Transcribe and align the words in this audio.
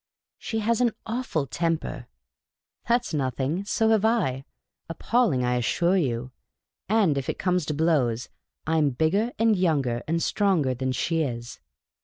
"She 0.49 0.61
has 0.61 0.81
an 0.81 0.93
awful 1.05 1.45
temper."" 1.45 2.07
That 2.89 3.05
's 3.05 3.13
nothing. 3.13 3.65
So 3.65 3.89
have 3.89 4.03
I. 4.03 4.45
Appalling, 4.89 5.45
I 5.45 5.57
assure 5.57 5.95
you. 5.95 6.31
And 6.89 7.19
if 7.19 7.29
it 7.29 7.37
comes 7.37 7.67
to 7.67 7.75
blows, 7.75 8.27
I 8.65 8.79
'm 8.79 8.89
bigger 8.89 9.31
and 9.37 9.55
younger 9.55 10.01
and 10.07 10.19
stronger 10.23 10.73
than 10.73 10.91
she 10.91 11.21
is." 11.21 11.59